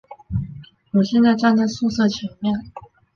[0.93, 2.71] 我现在站在宿舍前面